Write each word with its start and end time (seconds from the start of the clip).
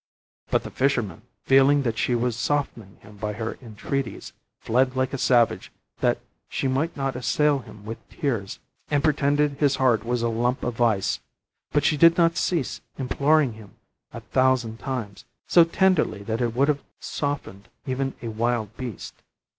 But 0.49 0.63
the 0.63 0.71
fisherman, 0.71 1.21
feeling 1.43 1.83
that 1.83 1.95
she 1.99 2.15
was 2.15 2.35
softening 2.35 2.95
him 3.01 3.17
by 3.17 3.33
her 3.33 3.59
entreaties, 3.61 4.33
fled 4.59 4.95
like 4.95 5.13
a 5.13 5.17
savage 5.19 5.71
that 5.99 6.17
she 6.49 6.67
might 6.67 6.97
not 6.97 7.15
assail 7.15 7.59
him 7.59 7.85
with 7.85 7.99
tears, 8.09 8.57
and 8.89 9.03
pretended 9.03 9.57
his 9.59 9.75
heart 9.75 10.03
was 10.03 10.23
a 10.23 10.27
lump 10.27 10.63
of 10.63 10.81
ice; 10.81 11.19
but 11.71 11.83
she 11.85 11.97
did 11.97 12.17
not 12.17 12.35
cease 12.35 12.81
imploring 12.97 13.53
him 13.53 13.75
a 14.11 14.21
thousand 14.21 14.77
times, 14.79 15.23
so 15.45 15.63
tenderly 15.63 16.23
that 16.23 16.41
it 16.41 16.55
would 16.55 16.67
have 16.67 16.81
softened 16.99 17.69
even 17.85 18.15
a 18.23 18.29
wild 18.29 18.75
beast. 18.77 19.13